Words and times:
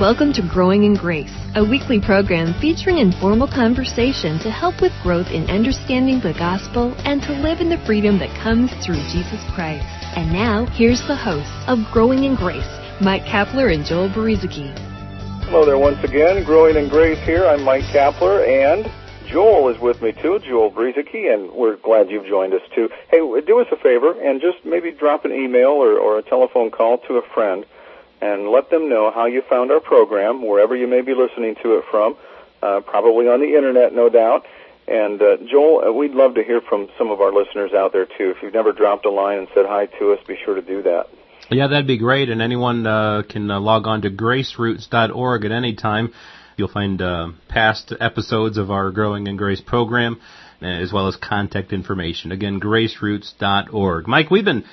Welcome 0.00 0.32
to 0.32 0.48
Growing 0.48 0.84
in 0.84 0.94
Grace, 0.96 1.36
a 1.56 1.62
weekly 1.62 2.00
program 2.00 2.58
featuring 2.58 2.96
informal 2.96 3.46
conversation 3.46 4.40
to 4.40 4.50
help 4.50 4.80
with 4.80 4.96
growth 5.02 5.28
in 5.28 5.44
understanding 5.50 6.24
the 6.24 6.32
gospel 6.32 6.96
and 7.04 7.20
to 7.20 7.36
live 7.36 7.60
in 7.60 7.68
the 7.68 7.76
freedom 7.84 8.18
that 8.18 8.32
comes 8.42 8.72
through 8.80 8.96
Jesus 9.12 9.44
Christ. 9.52 9.84
And 10.16 10.32
now, 10.32 10.64
here's 10.72 11.04
the 11.06 11.14
hosts 11.14 11.52
of 11.68 11.84
Growing 11.92 12.24
in 12.24 12.34
Grace, 12.34 12.64
Mike 13.02 13.28
Kapler 13.28 13.68
and 13.68 13.84
Joel 13.84 14.08
Berizicki. 14.08 14.72
Hello 15.44 15.66
there 15.66 15.76
once 15.76 16.02
again, 16.02 16.44
Growing 16.44 16.76
in 16.76 16.88
Grace 16.88 17.20
here. 17.26 17.44
I'm 17.44 17.62
Mike 17.62 17.84
Kapler 17.92 18.40
and 18.48 18.88
Joel 19.28 19.68
is 19.68 19.78
with 19.82 20.00
me 20.00 20.12
too, 20.12 20.40
Joel 20.40 20.72
Berizicki, 20.72 21.28
and 21.28 21.52
we're 21.52 21.76
glad 21.76 22.08
you've 22.08 22.24
joined 22.24 22.54
us 22.54 22.64
too. 22.74 22.88
Hey, 23.10 23.18
do 23.18 23.60
us 23.60 23.68
a 23.70 23.76
favor 23.76 24.16
and 24.16 24.40
just 24.40 24.64
maybe 24.64 24.92
drop 24.92 25.26
an 25.26 25.32
email 25.32 25.76
or, 25.76 25.98
or 25.98 26.18
a 26.18 26.22
telephone 26.22 26.70
call 26.70 26.96
to 27.04 27.20
a 27.20 27.22
friend 27.34 27.66
and 28.20 28.48
let 28.48 28.70
them 28.70 28.88
know 28.88 29.10
how 29.10 29.26
you 29.26 29.42
found 29.48 29.70
our 29.70 29.80
program, 29.80 30.46
wherever 30.46 30.76
you 30.76 30.86
may 30.86 31.00
be 31.00 31.14
listening 31.14 31.56
to 31.62 31.78
it 31.78 31.84
from, 31.90 32.16
uh, 32.62 32.80
probably 32.80 33.28
on 33.28 33.40
the 33.40 33.56
internet, 33.56 33.94
no 33.94 34.08
doubt. 34.08 34.44
And 34.86 35.20
uh, 35.22 35.36
Joel, 35.50 35.84
uh, 35.84 35.92
we'd 35.92 36.12
love 36.12 36.34
to 36.34 36.42
hear 36.42 36.60
from 36.60 36.88
some 36.98 37.10
of 37.10 37.20
our 37.20 37.32
listeners 37.32 37.72
out 37.72 37.92
there 37.92 38.06
too. 38.06 38.34
If 38.36 38.42
you've 38.42 38.54
never 38.54 38.72
dropped 38.72 39.06
a 39.06 39.10
line 39.10 39.38
and 39.38 39.48
said 39.54 39.66
hi 39.66 39.86
to 39.86 40.12
us, 40.12 40.18
be 40.26 40.36
sure 40.44 40.54
to 40.54 40.62
do 40.62 40.82
that. 40.82 41.06
Yeah, 41.50 41.68
that'd 41.68 41.86
be 41.86 41.98
great. 41.98 42.28
And 42.28 42.42
anyone 42.42 42.86
uh, 42.86 43.22
can 43.28 43.50
uh, 43.50 43.60
log 43.60 43.86
on 43.86 44.02
to 44.02 44.10
graceroots.org 44.10 45.44
at 45.44 45.52
any 45.52 45.74
time. 45.74 46.12
You'll 46.56 46.68
find 46.68 47.00
past 47.48 47.94
episodes 47.98 48.58
of 48.58 48.70
our 48.70 48.90
Growing 48.90 49.26
in 49.26 49.38
Grace 49.38 49.62
program, 49.62 50.20
as 50.60 50.92
well 50.92 51.08
as 51.08 51.16
contact 51.16 51.72
information. 51.72 52.32
Again, 52.32 52.60
graceroots.org. 52.60 54.06
Mike, 54.06 54.30
we've 54.30 54.44
been 54.44 54.64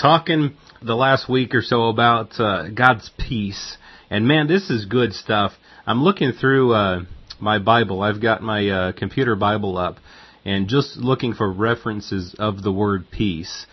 talking 0.00 0.56
the 0.82 0.94
last 0.94 1.28
week 1.28 1.54
or 1.54 1.62
so 1.62 1.88
about 1.88 2.38
uh, 2.40 2.68
God's 2.68 3.10
peace. 3.18 3.76
And 4.10 4.26
man, 4.26 4.48
this 4.48 4.70
is 4.70 4.84
good 4.84 5.12
stuff. 5.12 5.52
I'm 5.86 6.02
looking 6.02 6.32
through 6.32 6.74
uh, 6.74 7.00
my 7.40 7.58
Bible. 7.58 8.02
I've 8.02 8.20
got 8.20 8.42
my 8.42 8.68
uh, 8.68 8.92
computer 8.92 9.36
Bible 9.36 9.78
up 9.78 9.96
and 10.44 10.68
just 10.68 10.96
looking 10.96 11.34
for 11.34 11.50
references 11.50 12.34
of 12.38 12.62
the 12.62 12.72
word 12.72 13.06
peace. 13.10 13.66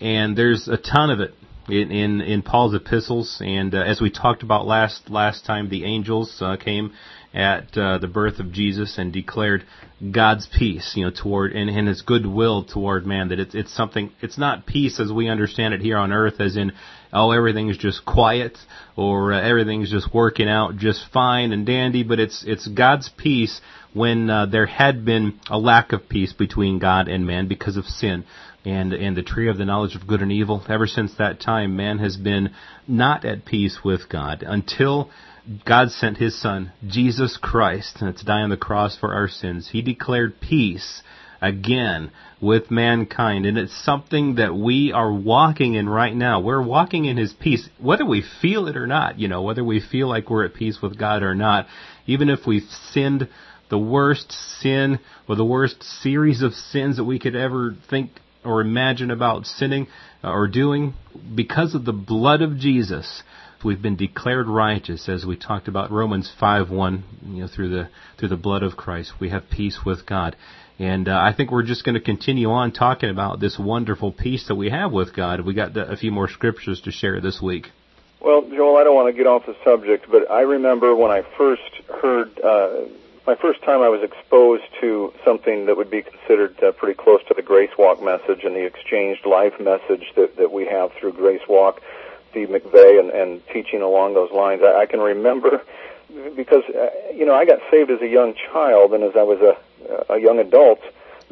And 0.00 0.36
there's 0.36 0.68
a 0.68 0.76
ton 0.76 1.10
of 1.10 1.20
it 1.20 1.34
in 1.68 1.90
in, 1.90 2.20
in 2.20 2.42
Paul's 2.42 2.74
epistles. 2.74 3.40
And 3.44 3.74
uh, 3.74 3.78
as 3.78 4.00
we 4.00 4.10
talked 4.10 4.42
about 4.42 4.66
last 4.66 5.10
last 5.10 5.44
time, 5.44 5.68
the 5.68 5.84
angels 5.84 6.36
uh, 6.40 6.56
came 6.56 6.92
at 7.34 7.76
uh, 7.76 7.98
the 7.98 8.08
birth 8.08 8.40
of 8.40 8.52
Jesus 8.52 8.98
and 8.98 9.12
declared 9.12 9.64
God's 10.10 10.46
peace, 10.46 10.92
you 10.96 11.04
know, 11.04 11.10
toward 11.10 11.52
and, 11.52 11.70
and 11.70 11.88
His 11.88 12.02
goodwill 12.02 12.64
toward 12.64 13.06
man. 13.06 13.28
That 13.28 13.40
it's 13.40 13.54
it's 13.54 13.74
something. 13.74 14.12
It's 14.20 14.38
not 14.38 14.66
peace 14.66 15.00
as 15.00 15.12
we 15.12 15.28
understand 15.28 15.74
it 15.74 15.80
here 15.80 15.96
on 15.96 16.12
earth, 16.12 16.40
as 16.40 16.56
in 16.56 16.72
oh 17.12 17.30
everything's 17.30 17.78
just 17.78 18.04
quiet 18.04 18.58
or 18.96 19.32
uh, 19.32 19.40
everything's 19.40 19.90
just 19.90 20.12
working 20.14 20.48
out 20.48 20.76
just 20.76 21.04
fine 21.12 21.52
and 21.52 21.66
dandy. 21.66 22.02
But 22.02 22.20
it's 22.20 22.44
it's 22.46 22.66
God's 22.66 23.10
peace 23.16 23.60
when 23.92 24.30
uh, 24.30 24.46
there 24.46 24.66
had 24.66 25.04
been 25.04 25.40
a 25.50 25.58
lack 25.58 25.92
of 25.92 26.08
peace 26.08 26.32
between 26.32 26.78
God 26.78 27.08
and 27.08 27.26
man 27.26 27.48
because 27.48 27.76
of 27.76 27.84
sin 27.84 28.24
and 28.64 28.92
and 28.92 29.16
the 29.16 29.22
tree 29.22 29.48
of 29.48 29.58
the 29.58 29.64
knowledge 29.64 29.94
of 29.94 30.06
good 30.06 30.22
and 30.22 30.32
evil. 30.32 30.64
Ever 30.68 30.86
since 30.86 31.14
that 31.18 31.40
time, 31.40 31.76
man 31.76 31.98
has 31.98 32.16
been 32.16 32.54
not 32.86 33.24
at 33.24 33.44
peace 33.44 33.80
with 33.84 34.08
God 34.08 34.42
until 34.46 35.10
God 35.66 35.90
sent 35.90 36.18
His 36.18 36.40
Son, 36.40 36.72
Jesus 36.86 37.36
Christ, 37.36 37.98
to 37.98 38.12
die 38.24 38.42
on 38.42 38.50
the 38.50 38.56
cross 38.56 38.96
for 38.96 39.12
our 39.12 39.28
sins. 39.28 39.68
He 39.72 39.82
declared 39.82 40.40
peace 40.40 41.02
again 41.42 42.12
with 42.40 42.70
mankind, 42.70 43.44
and 43.44 43.58
it's 43.58 43.84
something 43.84 44.36
that 44.36 44.54
we 44.54 44.92
are 44.92 45.12
walking 45.12 45.74
in 45.74 45.88
right 45.88 46.14
now. 46.14 46.40
We're 46.40 46.62
walking 46.62 47.04
in 47.04 47.16
His 47.16 47.32
peace, 47.32 47.68
whether 47.78 48.06
we 48.06 48.24
feel 48.40 48.68
it 48.68 48.76
or 48.76 48.86
not. 48.86 49.18
You 49.18 49.28
know, 49.28 49.42
whether 49.42 49.64
we 49.64 49.80
feel 49.80 50.08
like 50.08 50.30
we're 50.30 50.46
at 50.46 50.54
peace 50.54 50.78
with 50.80 50.98
God 50.98 51.22
or 51.22 51.34
not, 51.34 51.66
even 52.06 52.30
if 52.30 52.46
we've 52.46 52.68
sinned 52.92 53.28
the 53.68 53.78
worst 53.78 54.30
sin 54.60 55.00
or 55.28 55.34
the 55.34 55.44
worst 55.44 55.82
series 55.82 56.42
of 56.42 56.52
sins 56.52 56.96
that 56.96 57.04
we 57.04 57.18
could 57.18 57.36
ever 57.36 57.74
think 57.90 58.10
or 58.44 58.60
imagine 58.60 59.10
about 59.10 59.46
sinning 59.46 59.86
or 60.22 60.48
doing, 60.48 60.94
because 61.34 61.74
of 61.74 61.84
the 61.84 61.92
blood 61.92 62.42
of 62.42 62.56
Jesus, 62.56 63.22
we've 63.64 63.82
been 63.82 63.96
declared 63.96 64.48
righteous, 64.48 65.08
as 65.08 65.24
we 65.24 65.36
talked 65.36 65.68
about 65.68 65.90
Romans 65.90 66.32
five 66.38 66.70
one. 66.70 67.04
You 67.24 67.42
know, 67.42 67.48
through 67.48 67.70
the 67.70 67.88
through 68.18 68.28
the 68.28 68.36
blood 68.36 68.62
of 68.62 68.76
Christ, 68.76 69.12
we 69.20 69.30
have 69.30 69.50
peace 69.50 69.80
with 69.84 70.06
God. 70.06 70.36
And 70.78 71.08
uh, 71.08 71.12
I 71.12 71.32
think 71.36 71.50
we're 71.50 71.62
just 71.62 71.84
going 71.84 71.94
to 71.94 72.00
continue 72.00 72.50
on 72.50 72.72
talking 72.72 73.10
about 73.10 73.38
this 73.38 73.58
wonderful 73.58 74.10
peace 74.10 74.48
that 74.48 74.56
we 74.56 74.70
have 74.70 74.90
with 74.90 75.14
God. 75.14 75.42
We 75.42 75.54
got 75.54 75.76
a 75.76 75.96
few 75.96 76.10
more 76.10 76.28
scriptures 76.28 76.80
to 76.82 76.90
share 76.90 77.20
this 77.20 77.40
week. 77.40 77.68
Well, 78.20 78.42
Joel, 78.48 78.78
I 78.78 78.84
don't 78.84 78.94
want 78.94 79.14
to 79.14 79.16
get 79.16 79.26
off 79.26 79.46
the 79.46 79.56
subject, 79.64 80.06
but 80.10 80.30
I 80.30 80.40
remember 80.40 80.96
when 80.96 81.10
I 81.10 81.22
first 81.36 81.62
heard, 82.00 82.40
uh, 82.40 82.86
my 83.26 83.36
first 83.36 83.62
time 83.62 83.82
I 83.82 83.90
was 83.90 84.02
exposed 84.02 84.64
to 84.80 85.12
something 85.24 85.66
that 85.66 85.76
would 85.76 85.90
be 85.90 86.02
considered 86.02 86.60
uh, 86.62 86.72
pretty 86.72 86.94
close 86.94 87.20
to 87.28 87.34
the 87.34 87.42
Grace 87.42 87.70
Walk 87.78 88.02
message 88.02 88.44
and 88.44 88.56
the 88.56 88.64
exchanged 88.64 89.26
life 89.26 89.54
message 89.60 90.10
that, 90.16 90.36
that 90.38 90.52
we 90.52 90.66
have 90.66 90.92
through 90.98 91.12
Grace 91.12 91.42
Walk. 91.48 91.80
Steve 92.32 92.48
McVey 92.48 92.98
and, 92.98 93.10
and 93.10 93.46
teaching 93.48 93.82
along 93.82 94.14
those 94.14 94.32
lines. 94.32 94.62
I, 94.64 94.80
I 94.80 94.86
can 94.86 95.00
remember 95.00 95.62
because 96.34 96.64
uh, 96.64 96.90
you 97.14 97.24
know 97.24 97.34
I 97.34 97.44
got 97.44 97.60
saved 97.70 97.90
as 97.90 98.00
a 98.00 98.08
young 98.08 98.34
child, 98.34 98.92
and 98.94 99.04
as 99.04 99.12
I 99.16 99.22
was 99.22 99.38
a, 99.40 100.14
a 100.14 100.18
young 100.18 100.38
adult, 100.40 100.80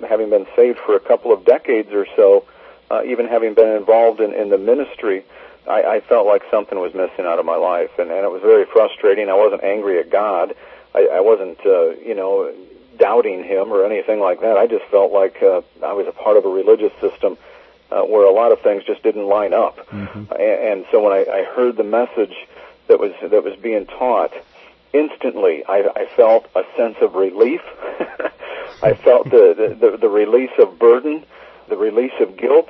having 0.09 0.31
been 0.31 0.47
saved 0.55 0.79
for 0.79 0.95
a 0.95 1.01
couple 1.01 1.33
of 1.33 1.45
decades 1.45 1.91
or 1.93 2.07
so, 2.17 2.45
uh, 2.91 3.03
even 3.05 3.27
having 3.27 3.55
been 3.55 3.77
involved 3.77 4.21
in, 4.21 4.33
in 4.33 4.49
the 4.51 4.59
ministry, 4.59 5.25
I, 5.69 5.83
I 5.83 6.01
felt 6.01 6.27
like 6.27 6.43
something 6.51 6.79
was 6.79 6.95
missing 6.95 7.25
out 7.27 7.39
of 7.39 7.45
my 7.45 7.57
life, 7.57 7.91
and, 7.99 8.11
and 8.11 8.25
it 8.25 8.31
was 8.31 8.43
very 8.43 8.67
frustrating. 8.67 9.29
I 9.29 9.35
wasn't 9.35 9.65
angry 9.65 9.99
at 9.99 10.11
God. 10.11 10.55
I, 10.95 11.09
I 11.15 11.21
wasn't, 11.21 11.59
uh, 11.65 11.91
you 12.01 12.15
know, 12.15 12.53
doubting 12.99 13.45
Him 13.45 13.73
or 13.73 13.85
anything 13.85 14.21
like 14.21 14.41
that. 14.41 14.57
I 14.57 14.67
just 14.67 14.85
felt 14.91 15.13
like 15.13 15.43
uh, 15.43 15.63
I 15.85 15.93
was 15.93 16.07
a 16.07 16.13
part 16.13 16.37
of 16.37 16.45
a 16.45 16.49
religious 16.49 16.93
system 17.01 17.39
uh, 17.91 18.03
where 18.03 18.25
a 18.25 18.33
lot 18.33 18.53
of 18.53 18.61
things 18.61 18.85
just 18.85 19.03
didn't 19.03 19.27
line 19.27 19.53
up. 19.53 19.89
Mm-hmm. 19.89 20.33
And, 20.33 20.41
and 20.41 20.85
so 20.91 21.03
when 21.03 21.13
I, 21.13 21.25
I 21.31 21.45
heard 21.45 21.77
the 21.77 21.85
message 21.85 22.35
that 22.89 22.99
was 22.99 23.13
that 23.23 23.45
was 23.45 23.57
being 23.61 23.87
taught, 23.87 24.33
instantly 24.93 25.65
I, 25.69 25.89
I 25.95 26.07
felt 26.17 26.47
a 26.55 26.63
sense 26.77 26.97
of 27.01 27.15
relief. 27.15 27.61
I 28.83 28.95
felt 28.95 29.25
the, 29.25 29.77
the 29.79 29.97
the 29.97 30.09
release 30.09 30.57
of 30.59 30.79
burden, 30.79 31.25
the 31.69 31.77
release 31.77 32.15
of 32.21 32.37
guilt, 32.37 32.69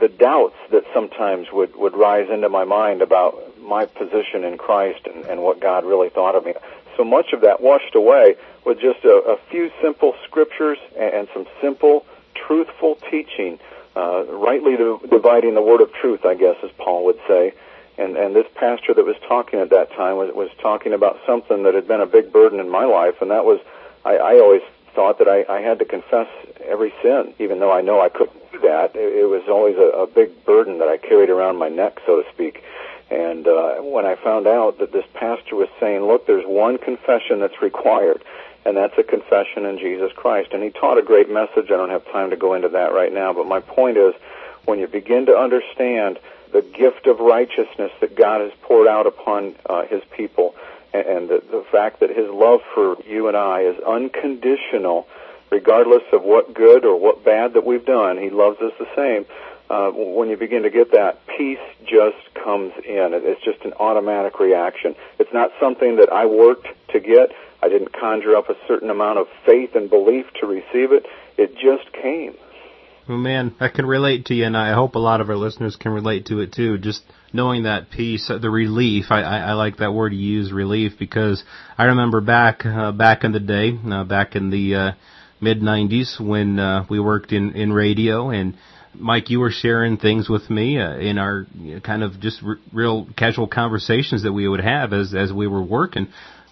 the 0.00 0.08
doubts 0.08 0.56
that 0.70 0.84
sometimes 0.94 1.48
would 1.52 1.74
would 1.76 1.96
rise 1.96 2.28
into 2.30 2.48
my 2.48 2.64
mind 2.64 3.02
about 3.02 3.58
my 3.60 3.86
position 3.86 4.44
in 4.44 4.58
Christ 4.58 5.06
and, 5.06 5.24
and 5.24 5.42
what 5.42 5.60
God 5.60 5.84
really 5.84 6.10
thought 6.10 6.34
of 6.34 6.44
me. 6.44 6.54
So 6.96 7.04
much 7.04 7.32
of 7.32 7.40
that 7.40 7.60
washed 7.60 7.94
away 7.94 8.36
with 8.64 8.80
just 8.80 9.04
a, 9.04 9.14
a 9.14 9.36
few 9.50 9.70
simple 9.80 10.14
scriptures 10.24 10.78
and, 10.96 11.14
and 11.14 11.28
some 11.32 11.46
simple, 11.60 12.04
truthful 12.34 12.98
teaching 13.10 13.58
uh, 13.96 14.24
rightly 14.26 14.76
dividing 15.08 15.54
the 15.54 15.62
word 15.62 15.80
of 15.80 15.92
truth, 15.92 16.24
I 16.24 16.34
guess, 16.34 16.56
as 16.62 16.70
Paul 16.78 17.06
would 17.06 17.20
say. 17.28 17.54
And 17.98 18.16
and 18.16 18.34
this 18.34 18.46
pastor 18.54 18.94
that 18.94 19.04
was 19.04 19.16
talking 19.28 19.60
at 19.60 19.70
that 19.70 19.92
time 19.92 20.16
was 20.16 20.34
was 20.34 20.50
talking 20.60 20.94
about 20.94 21.20
something 21.26 21.64
that 21.64 21.74
had 21.74 21.86
been 21.86 22.00
a 22.00 22.06
big 22.06 22.32
burden 22.32 22.58
in 22.58 22.70
my 22.70 22.84
life, 22.84 23.20
and 23.20 23.30
that 23.30 23.44
was 23.44 23.60
I, 24.04 24.16
I 24.16 24.40
always 24.40 24.62
thought 24.94 25.18
that 25.18 25.28
I, 25.28 25.44
I 25.48 25.60
had 25.60 25.78
to 25.80 25.84
confess 25.84 26.28
every 26.64 26.92
sin, 27.02 27.34
even 27.38 27.60
though 27.60 27.72
I 27.72 27.82
know 27.82 28.00
I 28.00 28.08
couldn't 28.08 28.52
do 28.52 28.60
that. 28.60 28.94
It, 28.94 29.24
it 29.24 29.28
was 29.28 29.42
always 29.48 29.76
a, 29.76 30.02
a 30.02 30.06
big 30.06 30.44
burden 30.44 30.78
that 30.78 30.88
I 30.88 30.96
carried 30.96 31.30
around 31.30 31.56
my 31.56 31.68
neck, 31.68 32.00
so 32.06 32.22
to 32.22 32.28
speak. 32.32 32.62
And 33.10 33.46
uh, 33.46 33.74
when 33.82 34.06
I 34.06 34.14
found 34.16 34.46
out 34.46 34.78
that 34.78 34.90
this 34.92 35.04
pastor 35.12 35.56
was 35.56 35.68
saying, 35.78 36.00
"Look, 36.00 36.26
there's 36.26 36.46
one 36.46 36.78
confession 36.78 37.40
that's 37.40 37.60
required," 37.60 38.24
and 38.64 38.76
that's 38.76 38.96
a 38.98 39.02
confession 39.02 39.66
in 39.66 39.78
Jesus 39.78 40.12
Christ. 40.12 40.50
And 40.52 40.62
he 40.62 40.70
taught 40.70 40.98
a 40.98 41.02
great 41.02 41.30
message. 41.30 41.66
I 41.66 41.76
don't 41.76 41.90
have 41.90 42.06
time 42.12 42.30
to 42.30 42.36
go 42.36 42.54
into 42.54 42.70
that 42.70 42.92
right 42.92 43.12
now, 43.12 43.32
but 43.32 43.46
my 43.46 43.60
point 43.60 43.96
is 43.96 44.14
when 44.64 44.78
you 44.78 44.86
begin 44.86 45.26
to 45.26 45.36
understand 45.36 46.18
the 46.52 46.62
gift 46.62 47.06
of 47.06 47.18
righteousness 47.18 47.90
that 48.00 48.14
God 48.14 48.42
has 48.42 48.52
poured 48.62 48.86
out 48.86 49.06
upon 49.06 49.54
uh, 49.66 49.86
his 49.86 50.02
people 50.16 50.54
and, 50.92 51.28
the, 51.28 51.42
the 51.50 51.64
fact 51.72 52.00
that 52.00 52.10
his 52.10 52.28
love 52.28 52.60
for 52.74 52.96
you 53.06 53.28
and 53.28 53.36
I 53.36 53.62
is 53.62 53.80
unconditional 53.80 55.08
regardless 55.50 56.02
of 56.12 56.22
what 56.22 56.54
good 56.54 56.84
or 56.84 56.98
what 56.98 57.24
bad 57.24 57.54
that 57.54 57.64
we've 57.64 57.84
done, 57.84 58.18
he 58.18 58.30
loves 58.30 58.60
us 58.60 58.72
the 58.78 58.88
same. 58.96 59.26
Uh, 59.68 59.90
when 59.90 60.28
you 60.28 60.36
begin 60.36 60.62
to 60.64 60.70
get 60.70 60.92
that, 60.92 61.26
peace 61.26 61.58
just 61.84 62.34
comes 62.34 62.72
in. 62.84 63.10
It's 63.14 63.42
just 63.42 63.62
an 63.64 63.72
automatic 63.74 64.38
reaction. 64.38 64.94
It's 65.18 65.32
not 65.32 65.50
something 65.60 65.96
that 65.96 66.12
I 66.12 66.26
worked 66.26 66.68
to 66.88 67.00
get. 67.00 67.32
I 67.62 67.68
didn't 67.68 67.92
conjure 67.92 68.36
up 68.36 68.48
a 68.48 68.54
certain 68.66 68.90
amount 68.90 69.18
of 69.18 69.26
faith 69.46 69.70
and 69.74 69.88
belief 69.88 70.26
to 70.40 70.46
receive 70.46 70.92
it. 70.92 71.06
It 71.38 71.52
just 71.54 71.92
came. 71.92 72.34
Well, 73.08 73.18
man, 73.18 73.54
I 73.58 73.68
can 73.68 73.86
relate 73.86 74.26
to 74.26 74.34
you, 74.34 74.44
and 74.44 74.56
I 74.56 74.74
hope 74.74 74.94
a 74.94 75.00
lot 75.00 75.20
of 75.20 75.28
our 75.28 75.36
listeners 75.36 75.76
can 75.76 75.92
relate 75.92 76.26
to 76.26 76.40
it 76.40 76.52
too. 76.52 76.78
Just 76.78 77.02
knowing 77.32 77.64
that 77.64 77.90
peace, 77.90 78.28
the 78.28 78.50
relief. 78.50 79.06
I, 79.10 79.22
I, 79.22 79.38
I 79.38 79.52
like 79.54 79.78
that 79.78 79.92
word 79.92 80.12
you 80.12 80.20
use, 80.20 80.52
relief, 80.52 80.92
because 80.98 81.42
I 81.76 81.84
remember 81.84 82.20
back 82.20 82.64
uh, 82.64 82.92
back 82.92 83.24
in 83.24 83.32
the 83.32 83.40
day, 83.40 83.72
uh, 83.90 84.04
back 84.04 84.36
in 84.36 84.50
the 84.50 84.74
uh, 84.74 84.92
mid 85.40 85.60
'90s, 85.60 86.20
when 86.20 86.60
uh, 86.60 86.86
we 86.88 87.00
worked 87.00 87.32
in 87.32 87.56
in 87.56 87.72
radio, 87.72 88.30
and 88.30 88.56
Mike, 88.94 89.30
you 89.30 89.40
were 89.40 89.50
sharing 89.50 89.96
things 89.96 90.28
with 90.28 90.48
me 90.48 90.78
uh, 90.78 90.96
in 90.96 91.18
our 91.18 91.46
kind 91.82 92.02
of 92.02 92.20
just 92.20 92.42
r- 92.44 92.58
real 92.72 93.08
casual 93.16 93.48
conversations 93.48 94.22
that 94.22 94.32
we 94.32 94.46
would 94.46 94.60
have 94.60 94.92
as 94.92 95.12
as 95.12 95.32
we 95.32 95.48
were 95.48 95.62
working, 95.62 96.08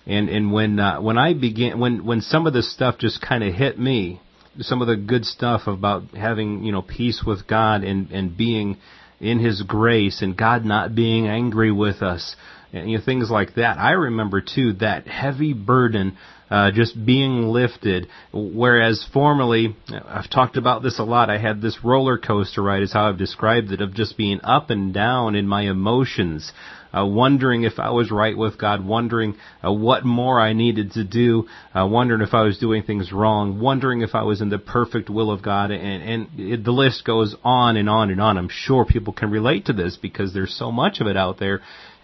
and 0.06 0.28
and 0.28 0.52
when 0.52 0.78
uh, 0.78 1.00
when 1.00 1.18
I 1.18 1.34
began 1.34 1.78
when 1.78 2.04
when 2.04 2.20
some 2.20 2.46
of 2.46 2.52
this 2.52 2.72
stuff 2.72 2.98
just 2.98 3.20
kind 3.20 3.44
of 3.44 3.54
hit 3.54 3.78
me, 3.78 4.20
some 4.60 4.80
of 4.80 4.88
the 4.88 4.96
good 4.96 5.24
stuff 5.24 5.66
about 5.66 6.04
having 6.14 6.64
you 6.64 6.72
know 6.72 6.82
peace 6.82 7.22
with 7.26 7.46
God 7.46 7.84
and 7.84 8.10
and 8.10 8.36
being 8.36 8.78
in 9.20 9.38
His 9.38 9.62
grace 9.62 10.22
and 10.22 10.36
God 10.36 10.64
not 10.64 10.94
being 10.94 11.28
angry 11.28 11.70
with 11.70 12.02
us, 12.02 12.34
and 12.72 12.90
you 12.90 12.98
know 12.98 13.04
things 13.04 13.30
like 13.30 13.54
that. 13.54 13.78
I 13.78 13.92
remember 13.92 14.40
too 14.40 14.74
that 14.74 15.06
heavy 15.06 15.52
burden 15.52 16.16
uh, 16.50 16.70
just 16.72 17.04
being 17.04 17.42
lifted. 17.48 18.08
Whereas 18.32 19.06
formerly, 19.12 19.76
I've 20.06 20.30
talked 20.30 20.56
about 20.56 20.82
this 20.82 20.98
a 20.98 21.04
lot. 21.04 21.30
I 21.30 21.38
had 21.38 21.62
this 21.62 21.78
roller 21.84 22.18
coaster 22.18 22.62
ride, 22.62 22.82
is 22.82 22.92
how 22.92 23.08
I've 23.08 23.18
described 23.18 23.70
it, 23.72 23.80
of 23.80 23.94
just 23.94 24.16
being 24.16 24.40
up 24.42 24.70
and 24.70 24.92
down 24.92 25.34
in 25.34 25.46
my 25.46 25.62
emotions. 25.62 26.52
Uh, 26.92 27.06
wondering 27.06 27.62
if 27.62 27.78
I 27.78 27.90
was 27.90 28.10
right 28.10 28.36
with 28.36 28.58
God, 28.58 28.84
wondering 28.84 29.36
uh, 29.64 29.72
what 29.72 30.04
more 30.04 30.40
I 30.40 30.54
needed 30.54 30.90
to 30.92 31.04
do, 31.04 31.46
uh, 31.72 31.86
wondering 31.86 32.20
if 32.20 32.34
I 32.34 32.42
was 32.42 32.58
doing 32.58 32.82
things 32.82 33.12
wrong, 33.12 33.60
wondering 33.60 34.00
if 34.00 34.16
I 34.16 34.24
was 34.24 34.40
in 34.40 34.48
the 34.48 34.58
perfect 34.58 35.08
will 35.08 35.30
of 35.30 35.40
God, 35.40 35.70
and, 35.70 36.02
and 36.02 36.28
it, 36.36 36.64
the 36.64 36.72
list 36.72 37.04
goes 37.04 37.36
on 37.44 37.76
and 37.76 37.88
on 37.88 38.10
and 38.10 38.20
on. 38.20 38.36
I'm 38.36 38.48
sure 38.50 38.84
people 38.84 39.12
can 39.12 39.30
relate 39.30 39.66
to 39.66 39.72
this 39.72 39.96
because 39.96 40.34
there's 40.34 40.52
so 40.52 40.72
much 40.72 41.00
of 41.00 41.06
it 41.06 41.16
out 41.16 41.38
there. 41.38 41.60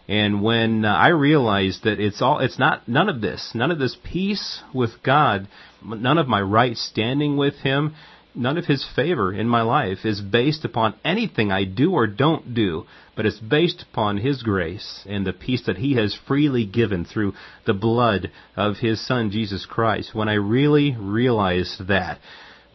And 0.09 0.43
when 0.43 0.85
uh, 0.85 0.95
I 0.95 1.09
realized 1.09 1.83
that 1.85 1.99
it's 1.99 2.23
all, 2.23 2.39
it's 2.39 2.59
not, 2.59 2.87
none 2.89 3.09
of 3.09 3.21
this, 3.21 3.53
none 3.55 3.73
of 3.73 3.79
this 3.79 3.97
peace 4.05 4.63
with 4.73 5.03
God, 5.03 5.49
none 5.85 6.19
of 6.19 6.29
my 6.29 6.41
right 6.41 6.77
standing 6.77 7.37
with 7.37 7.55
Him, 7.57 7.95
none 8.33 8.57
of 8.57 8.67
His 8.67 8.87
favor 8.95 9.33
in 9.33 9.49
my 9.49 9.63
life 9.63 10.05
is 10.05 10.21
based 10.21 10.65
upon 10.65 10.95
anything 11.05 11.51
I 11.51 11.65
do 11.65 11.93
or 11.93 12.07
don't 12.07 12.55
do, 12.55 12.87
but 13.17 13.27
it's 13.27 13.41
based 13.41 13.85
upon 13.91 14.19
His 14.19 14.45
grace 14.45 15.05
and 15.09 15.27
the 15.27 15.33
peace 15.33 15.67
that 15.67 15.79
He 15.79 15.95
has 15.95 16.17
freely 16.29 16.67
given 16.67 17.05
through 17.05 17.35
the 17.67 17.75
blood 17.75 18.31
of 18.55 18.77
His 18.77 19.05
Son, 19.05 19.33
Jesus 19.33 19.67
Christ. 19.67 20.15
When 20.15 20.29
I 20.29 20.35
really 20.35 20.97
realized 20.97 21.89
that, 21.89 22.21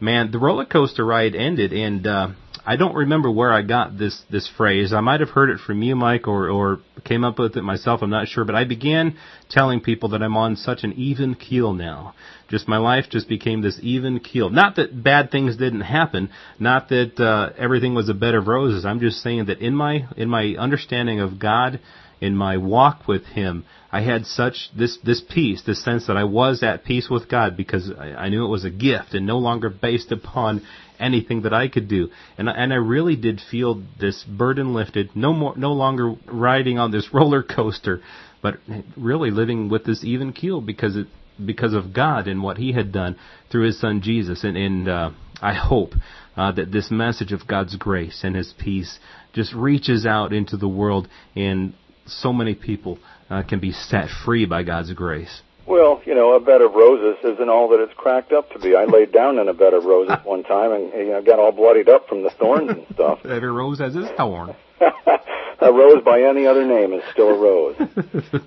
man, 0.00 0.32
the 0.32 0.38
roller 0.38 0.66
coaster 0.66 1.06
ride 1.06 1.34
ended 1.34 1.72
and, 1.72 2.06
uh, 2.06 2.28
I 2.64 2.76
don't 2.76 2.94
remember 2.94 3.30
where 3.30 3.52
I 3.52 3.62
got 3.62 3.98
this 3.98 4.22
this 4.30 4.48
phrase. 4.56 4.92
I 4.92 5.00
might 5.00 5.20
have 5.20 5.30
heard 5.30 5.50
it 5.50 5.58
from 5.58 5.82
you, 5.82 5.96
Mike, 5.96 6.28
or 6.28 6.48
or 6.48 6.78
came 7.04 7.24
up 7.24 7.38
with 7.38 7.56
it 7.56 7.62
myself. 7.62 8.02
I'm 8.02 8.10
not 8.10 8.28
sure, 8.28 8.44
but 8.44 8.54
I 8.54 8.64
began 8.64 9.16
telling 9.50 9.80
people 9.80 10.10
that 10.10 10.22
I'm 10.22 10.36
on 10.36 10.54
such 10.56 10.84
an 10.84 10.92
even 10.92 11.34
keel 11.34 11.72
now. 11.72 12.14
Just 12.48 12.68
my 12.68 12.76
life 12.76 13.06
just 13.10 13.28
became 13.28 13.62
this 13.62 13.80
even 13.82 14.20
keel. 14.20 14.48
Not 14.48 14.76
that 14.76 15.02
bad 15.02 15.30
things 15.32 15.56
didn't 15.56 15.80
happen. 15.80 16.30
Not 16.60 16.88
that 16.90 17.18
uh, 17.18 17.52
everything 17.58 17.94
was 17.94 18.08
a 18.08 18.14
bed 18.14 18.34
of 18.34 18.46
roses. 18.46 18.84
I'm 18.84 19.00
just 19.00 19.22
saying 19.22 19.46
that 19.46 19.58
in 19.58 19.74
my 19.74 20.06
in 20.16 20.28
my 20.28 20.54
understanding 20.56 21.20
of 21.20 21.40
God, 21.40 21.80
in 22.22 22.36
my 22.36 22.56
walk 22.56 23.08
with 23.08 23.24
Him, 23.24 23.64
I 23.90 24.02
had 24.02 24.26
such 24.26 24.70
this 24.78 24.96
this 25.04 25.20
peace, 25.20 25.62
this 25.66 25.82
sense 25.84 26.06
that 26.06 26.16
I 26.16 26.22
was 26.22 26.62
at 26.62 26.84
peace 26.84 27.10
with 27.10 27.28
God 27.28 27.56
because 27.56 27.90
I, 27.98 28.12
I 28.12 28.28
knew 28.28 28.44
it 28.44 28.48
was 28.48 28.64
a 28.64 28.70
gift 28.70 29.12
and 29.12 29.26
no 29.26 29.38
longer 29.38 29.68
based 29.68 30.12
upon 30.12 30.64
anything 31.00 31.42
that 31.42 31.52
I 31.52 31.66
could 31.66 31.88
do. 31.88 32.10
And 32.38 32.48
and 32.48 32.72
I 32.72 32.76
really 32.76 33.16
did 33.16 33.40
feel 33.50 33.82
this 33.98 34.22
burden 34.22 34.72
lifted. 34.72 35.16
No 35.16 35.32
more, 35.32 35.56
no 35.56 35.72
longer 35.72 36.14
riding 36.26 36.78
on 36.78 36.92
this 36.92 37.08
roller 37.12 37.42
coaster, 37.42 38.00
but 38.40 38.54
really 38.96 39.32
living 39.32 39.68
with 39.68 39.84
this 39.84 40.04
even 40.04 40.32
keel 40.32 40.60
because 40.60 40.94
it 40.94 41.08
because 41.44 41.74
of 41.74 41.92
God 41.92 42.28
and 42.28 42.40
what 42.40 42.56
He 42.56 42.72
had 42.72 42.92
done 42.92 43.16
through 43.50 43.66
His 43.66 43.80
Son 43.80 44.00
Jesus. 44.00 44.44
And 44.44 44.56
and 44.56 44.88
uh, 44.88 45.10
I 45.40 45.54
hope 45.54 45.94
uh, 46.36 46.52
that 46.52 46.70
this 46.70 46.88
message 46.88 47.32
of 47.32 47.48
God's 47.48 47.74
grace 47.74 48.20
and 48.22 48.36
His 48.36 48.54
peace 48.56 49.00
just 49.32 49.52
reaches 49.54 50.06
out 50.06 50.32
into 50.32 50.56
the 50.56 50.68
world, 50.68 51.08
and 51.34 51.74
so 52.06 52.32
many 52.32 52.54
people 52.54 52.98
uh, 53.30 53.42
can 53.42 53.60
be 53.60 53.72
set 53.72 54.08
free 54.24 54.46
by 54.46 54.62
God's 54.62 54.92
grace. 54.92 55.42
Well, 55.66 56.02
you 56.04 56.14
know, 56.14 56.34
a 56.34 56.40
bed 56.40 56.60
of 56.60 56.74
roses 56.74 57.18
isn't 57.24 57.48
all 57.48 57.68
that 57.70 57.80
it's 57.80 57.94
cracked 57.94 58.32
up 58.32 58.50
to 58.50 58.58
be. 58.58 58.74
I 58.74 58.84
laid 58.84 59.12
down 59.12 59.38
in 59.38 59.48
a 59.48 59.54
bed 59.54 59.74
of 59.74 59.84
roses 59.84 60.16
one 60.24 60.42
time 60.42 60.72
and 60.72 60.92
you 60.92 61.12
know, 61.12 61.22
got 61.22 61.38
all 61.38 61.52
bloodied 61.52 61.88
up 61.88 62.08
from 62.08 62.22
the 62.22 62.30
thorns 62.30 62.70
and 62.70 62.86
stuff. 62.92 63.20
Every 63.24 63.50
rose 63.50 63.78
has 63.78 63.94
its 63.94 64.10
thorn. 64.16 64.54
a 65.60 65.72
rose 65.72 66.02
by 66.04 66.22
any 66.22 66.46
other 66.46 66.66
name 66.66 66.92
is 66.92 67.02
still 67.12 67.28
a 67.28 67.38
rose. 67.38 67.76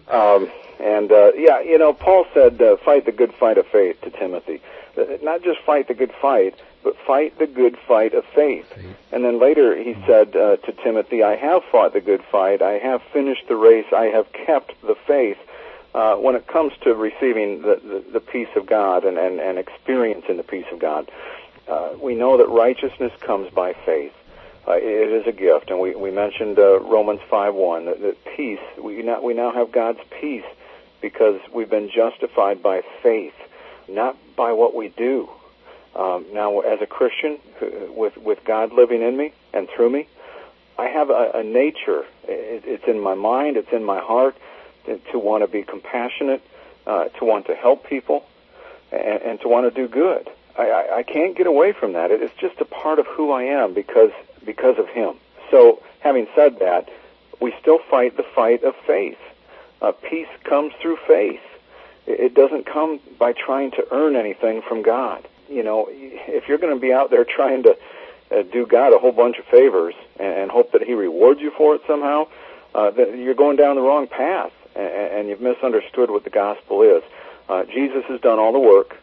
um, 0.09 0.51
and 0.79 1.11
uh, 1.11 1.31
yeah, 1.37 1.61
you 1.61 1.77
know, 1.77 1.93
Paul 1.93 2.25
said, 2.33 2.61
uh, 2.61 2.75
"Fight 2.83 3.05
the 3.05 3.13
good 3.13 3.33
fight 3.39 3.57
of 3.57 3.65
faith" 3.71 4.01
to 4.01 4.11
Timothy. 4.11 4.61
Uh, 4.97 5.03
not 5.21 5.41
just 5.41 5.59
fight 5.65 5.87
the 5.87 5.93
good 5.93 6.11
fight, 6.21 6.55
but 6.85 6.95
fight 7.05 7.37
the 7.37 7.47
good 7.47 7.77
fight 7.85 8.13
of 8.13 8.23
faith. 8.33 8.65
And 9.11 9.25
then 9.25 9.39
later 9.39 9.75
he 9.75 9.93
said 10.07 10.33
uh, 10.35 10.55
to 10.55 10.71
Timothy, 10.71 11.21
"I 11.21 11.35
have 11.35 11.63
fought 11.65 11.91
the 11.91 11.99
good 11.99 12.23
fight. 12.31 12.61
I 12.61 12.77
have 12.77 13.01
finished 13.11 13.49
the 13.49 13.57
race. 13.57 13.87
I 13.91 14.05
have 14.05 14.31
kept 14.31 14.81
the 14.81 14.95
faith." 15.05 15.37
uh, 15.95 16.17
when 16.17 16.35
it 16.35 16.45
comes 16.45 16.73
to 16.81 16.93
receiving 16.93 17.61
the, 17.61 17.79
the, 17.81 18.11
the 18.13 18.19
peace 18.19 18.49
of 18.57 18.65
God 18.65 19.05
and, 19.05 19.17
and, 19.17 19.39
and 19.39 19.57
experiencing 19.57 20.35
the 20.35 20.43
peace 20.43 20.65
of 20.73 20.77
God, 20.77 21.09
uh, 21.69 21.91
we 22.01 22.15
know 22.15 22.37
that 22.37 22.49
righteousness 22.49 23.13
comes 23.21 23.49
by 23.53 23.73
faith. 23.85 24.11
Uh, 24.67 24.73
it 24.73 24.81
is 24.81 25.25
a 25.25 25.31
gift, 25.31 25.69
and 25.69 25.79
we, 25.79 25.95
we 25.95 26.11
mentioned 26.11 26.59
uh, 26.59 26.81
Romans 26.81 27.21
5.1, 27.31 27.85
that, 27.85 28.01
that 28.01 28.17
peace, 28.35 28.59
we 28.77 29.03
now, 29.03 29.21
we 29.21 29.33
now 29.33 29.53
have 29.53 29.71
God's 29.71 29.99
peace 30.19 30.43
because 31.01 31.39
we've 31.53 31.69
been 31.69 31.89
justified 31.89 32.61
by 32.61 32.81
faith, 33.01 33.35
not 33.87 34.17
by 34.35 34.51
what 34.51 34.75
we 34.75 34.89
do. 34.89 35.29
Um, 36.15 36.25
now, 36.33 36.61
as 36.61 36.81
a 36.81 36.85
Christian, 36.85 37.39
with, 37.89 38.17
with 38.17 38.43
God 38.45 38.71
living 38.71 39.01
in 39.01 39.17
me 39.17 39.33
and 39.53 39.67
through 39.69 39.89
me, 39.89 40.07
I 40.77 40.87
have 40.87 41.09
a, 41.09 41.31
a 41.35 41.43
nature. 41.43 42.05
It, 42.23 42.63
it's 42.65 42.87
in 42.87 42.99
my 42.99 43.15
mind, 43.15 43.57
it's 43.57 43.71
in 43.71 43.83
my 43.83 43.99
heart, 43.99 44.35
to 44.85 45.19
want 45.19 45.43
to 45.43 45.47
be 45.47 45.63
compassionate, 45.63 46.41
uh, 46.85 47.05
to 47.05 47.25
want 47.25 47.47
to 47.47 47.55
help 47.55 47.87
people, 47.87 48.25
and, 48.91 49.21
and 49.21 49.41
to 49.41 49.47
want 49.47 49.73
to 49.73 49.81
do 49.81 49.87
good. 49.87 50.29
I, 50.57 50.69
I, 50.69 50.97
I 50.97 51.03
can't 51.03 51.35
get 51.35 51.47
away 51.47 51.73
from 51.73 51.93
that. 51.93 52.11
It 52.11 52.21
is 52.21 52.31
just 52.39 52.59
a 52.61 52.65
part 52.65 52.99
of 52.99 53.07
who 53.07 53.31
I 53.31 53.43
am 53.43 53.73
because 53.73 54.11
because 54.45 54.77
of 54.77 54.87
Him. 54.87 55.15
So, 55.49 55.81
having 55.99 56.27
said 56.35 56.59
that, 56.59 56.89
we 57.41 57.53
still 57.59 57.79
fight 57.89 58.15
the 58.15 58.25
fight 58.35 58.63
of 58.63 58.75
faith. 58.85 59.17
Uh, 59.81 59.91
peace 59.91 60.27
comes 60.43 60.73
through 60.81 60.97
faith. 61.07 61.41
It, 62.05 62.19
it 62.19 62.33
doesn't 62.35 62.65
come 62.65 62.99
by 63.17 63.33
trying 63.33 63.71
to 63.71 63.87
earn 63.91 64.15
anything 64.15 64.61
from 64.61 64.83
God. 64.83 65.27
You 65.49 65.63
know, 65.63 65.87
if 65.89 66.47
you're 66.47 66.57
going 66.57 66.73
to 66.73 66.79
be 66.79 66.93
out 66.93 67.09
there 67.09 67.25
trying 67.35 67.63
to 67.63 67.77
uh, 68.31 68.43
do 68.43 68.65
God 68.65 68.93
a 68.93 68.97
whole 68.97 69.11
bunch 69.11 69.37
of 69.37 69.45
favors 69.45 69.95
and, 70.19 70.33
and 70.33 70.51
hope 70.51 70.71
that 70.71 70.83
He 70.83 70.93
rewards 70.93 71.41
you 71.41 71.51
for 71.51 71.75
it 71.75 71.81
somehow, 71.87 72.27
uh, 72.73 72.91
that 72.91 73.17
you're 73.17 73.35
going 73.35 73.57
down 73.57 73.75
the 73.75 73.81
wrong 73.81 74.07
path 74.07 74.51
and 74.75 74.85
and 74.85 75.29
you've 75.29 75.41
misunderstood 75.41 76.11
what 76.11 76.23
the 76.23 76.29
gospel 76.29 76.81
is. 76.81 77.03
Uh, 77.47 77.63
Jesus 77.65 78.03
has 78.05 78.19
done 78.21 78.39
all 78.39 78.51
the 78.51 78.59
work 78.59 78.97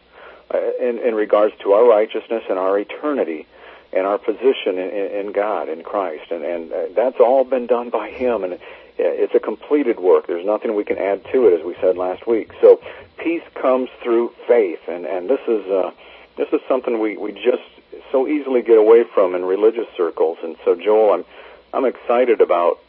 uh, 0.53 0.59
in, 0.79 0.99
in 0.99 1.15
regards 1.15 1.55
to 1.59 1.73
our 1.73 1.87
righteousness 1.87 2.43
and 2.49 2.59
our 2.59 2.77
eternity 2.77 3.47
and 3.91 4.05
our 4.05 4.17
position 4.17 4.77
in, 4.77 4.89
in 4.89 5.31
God, 5.31 5.69
in 5.69 5.83
Christ. 5.83 6.31
And, 6.31 6.43
and 6.43 6.71
uh, 6.71 6.85
that's 6.95 7.19
all 7.19 7.43
been 7.43 7.67
done 7.67 7.89
by 7.89 8.09
Him. 8.09 8.43
And 8.43 8.59
it's 8.97 9.33
a 9.33 9.39
completed 9.39 9.99
work. 9.99 10.27
There's 10.27 10.45
nothing 10.45 10.75
we 10.75 10.83
can 10.83 10.97
add 10.97 11.23
to 11.31 11.47
it, 11.47 11.59
as 11.59 11.65
we 11.65 11.75
said 11.81 11.97
last 11.97 12.27
week. 12.27 12.51
So 12.61 12.81
peace 13.17 13.43
comes 13.55 13.89
through 14.01 14.33
faith. 14.47 14.81
And, 14.87 15.05
and 15.05 15.29
this 15.29 15.41
is, 15.47 15.65
uh, 15.67 15.91
this 16.37 16.47
is 16.51 16.61
something 16.67 16.99
we, 16.99 17.17
we 17.17 17.31
just 17.31 17.63
so 18.11 18.27
easily 18.27 18.61
get 18.61 18.77
away 18.77 19.03
from 19.03 19.35
in 19.35 19.45
religious 19.45 19.87
circles. 19.95 20.37
And 20.43 20.55
so, 20.63 20.75
Joel, 20.75 21.13
I'm, 21.13 21.25
I'm 21.73 21.85
excited 21.85 22.41
about 22.41 22.79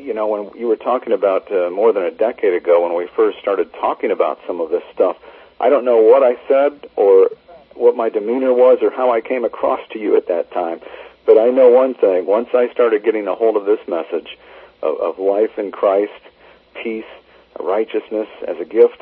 you 0.00 0.14
know, 0.14 0.26
when 0.26 0.58
you 0.58 0.66
were 0.66 0.76
talking 0.76 1.12
about 1.12 1.50
uh, 1.52 1.70
more 1.70 1.92
than 1.92 2.02
a 2.02 2.10
decade 2.10 2.54
ago 2.54 2.82
when 2.82 2.96
we 2.96 3.06
first 3.14 3.38
started 3.38 3.72
talking 3.74 4.10
about 4.10 4.40
some 4.46 4.60
of 4.60 4.70
this 4.70 4.82
stuff, 4.92 5.16
I 5.60 5.68
don't 5.70 5.84
know 5.84 5.98
what 5.98 6.22
I 6.22 6.36
said 6.48 6.88
or 6.96 7.30
what 7.74 7.96
my 7.96 8.08
demeanor 8.08 8.52
was 8.52 8.78
or 8.82 8.90
how 8.90 9.12
I 9.12 9.20
came 9.20 9.44
across 9.44 9.80
to 9.92 9.98
you 9.98 10.16
at 10.16 10.28
that 10.28 10.50
time. 10.52 10.80
But 11.26 11.38
I 11.38 11.50
know 11.50 11.70
one 11.70 11.94
thing. 11.94 12.26
Once 12.26 12.48
I 12.54 12.70
started 12.72 13.04
getting 13.04 13.26
a 13.28 13.34
hold 13.34 13.56
of 13.56 13.64
this 13.64 13.80
message 13.88 14.36
of, 14.82 15.00
of 15.00 15.18
life 15.18 15.58
in 15.58 15.72
Christ, 15.72 16.12
peace, 16.74 17.04
righteousness 17.58 18.28
as 18.46 18.58
a 18.58 18.64
gift, 18.64 19.00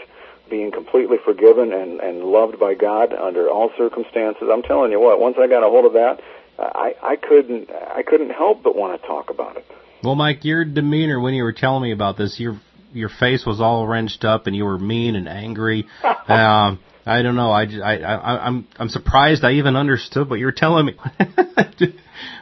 being 0.53 0.71
completely 0.71 1.17
forgiven 1.25 1.73
and, 1.73 1.99
and 2.01 2.23
loved 2.25 2.61
by 2.61 2.75
God 2.75 3.15
under 3.15 3.49
all 3.49 3.71
circumstances, 3.79 4.49
I'm 4.53 4.61
telling 4.61 4.93
you 4.93 5.01
what, 5.01 5.19
once 5.19 5.37
I 5.41 5.49
got 5.49 5.67
a 5.67 5.71
hold 5.71 5.87
of 5.87 5.95
that, 5.95 6.21
I, 6.59 6.95
I 7.03 7.17
couldn't 7.17 7.71
I 7.71 8.03
couldn't 8.03 8.31
help 8.31 8.63
but 8.63 8.77
want 8.77 9.01
to 9.01 9.09
talk 9.09 9.31
about 9.31 9.57
it. 9.57 9.65
Well, 10.05 10.15
Mike, 10.15 10.45
your 10.45 10.67
demeanor 10.67 11.19
when 11.19 11.33
you 11.33 11.43
were 11.43 11.55
telling 11.55 11.83
me 11.83 11.93
about 11.93 12.19
this, 12.19 12.39
your 12.39 12.61
your 12.93 13.09
face 13.09 13.47
was 13.47 13.63
all 13.63 13.87
wrenched 13.87 14.27
up 14.27 14.47
and 14.47 14.55
you 14.55 14.67
were 14.67 14.79
mean 14.79 15.17
and 15.17 15.27
angry. 15.27 15.87
um, 16.05 16.79
I 17.07 17.23
don't 17.23 17.35
know. 17.35 17.51
I, 17.51 17.65
I, 17.65 17.97
I, 17.97 18.47
I'm 18.47 18.69
I'm 18.77 18.91
surprised 18.91 19.45
I 19.45 19.53
even 19.53 19.75
understood 19.75 20.29
what 20.29 20.39
you 20.39 20.45
were 20.45 20.53
telling 20.53 20.85
me. 20.85 20.97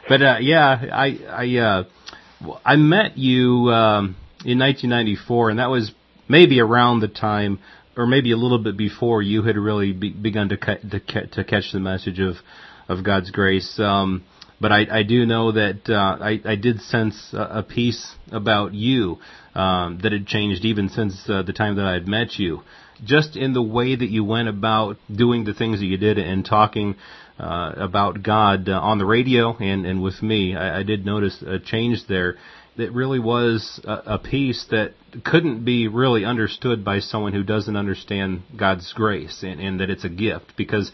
but 0.09 0.21
uh, 0.21 0.37
yeah, 0.41 0.85
I 0.91 1.17
I 1.29 1.57
uh, 1.57 1.83
I 2.65 2.75
met 2.75 3.17
you 3.17 3.71
um, 3.71 4.17
in 4.43 4.59
1994, 4.59 5.51
and 5.51 5.59
that 5.59 5.69
was 5.69 5.93
maybe 6.27 6.59
around 6.59 7.01
the 7.01 7.07
time, 7.07 7.59
or 7.97 8.05
maybe 8.05 8.31
a 8.31 8.37
little 8.37 8.59
bit 8.59 8.77
before 8.77 9.21
you 9.21 9.43
had 9.43 9.57
really 9.57 9.91
be, 9.91 10.11
begun 10.11 10.49
to, 10.49 10.57
ca- 10.57 10.77
to 10.77 11.27
to 11.27 11.43
catch 11.43 11.71
the 11.71 11.79
message 11.79 12.19
of 12.19 12.35
of 12.87 13.03
God's 13.03 13.31
grace. 13.31 13.79
Um, 13.79 14.23
but 14.59 14.71
I, 14.71 14.99
I 14.99 15.03
do 15.03 15.25
know 15.25 15.51
that 15.53 15.89
uh, 15.89 16.23
I, 16.23 16.39
I 16.45 16.55
did 16.55 16.81
sense 16.81 17.33
a, 17.33 17.59
a 17.59 17.63
peace 17.63 18.15
about 18.31 18.73
you 18.75 19.17
um, 19.55 19.99
that 20.03 20.11
had 20.11 20.27
changed 20.27 20.63
even 20.65 20.89
since 20.89 21.27
uh, 21.27 21.41
the 21.41 21.53
time 21.53 21.77
that 21.77 21.85
I 21.85 21.93
had 21.93 22.07
met 22.07 22.37
you. 22.37 22.61
Just 23.03 23.35
in 23.35 23.53
the 23.53 23.63
way 23.63 23.95
that 23.95 24.09
you 24.09 24.23
went 24.23 24.47
about 24.47 24.97
doing 25.13 25.45
the 25.45 25.55
things 25.55 25.79
that 25.79 25.87
you 25.87 25.97
did 25.97 26.19
and 26.19 26.45
talking 26.45 26.95
uh, 27.39 27.73
about 27.75 28.21
God 28.21 28.69
uh, 28.69 28.79
on 28.79 28.99
the 28.99 29.05
radio 29.05 29.57
and, 29.57 29.87
and 29.87 30.03
with 30.03 30.21
me, 30.21 30.55
I, 30.55 30.81
I 30.81 30.83
did 30.83 31.05
notice 31.07 31.41
a 31.41 31.57
change 31.57 32.05
there 32.07 32.35
that 32.77 32.91
really 32.93 33.19
was 33.19 33.81
a, 33.83 34.13
a 34.13 34.19
peace 34.19 34.65
that 34.71 34.93
couldn't 35.23 35.65
be 35.65 35.87
really 35.87 36.23
understood 36.25 36.85
by 36.85 36.99
someone 36.99 37.33
who 37.33 37.43
doesn't 37.43 37.75
understand 37.75 38.43
God's 38.57 38.93
grace 38.93 39.43
and, 39.43 39.59
and 39.59 39.79
that 39.79 39.89
it's 39.89 40.05
a 40.05 40.09
gift 40.09 40.53
because 40.57 40.91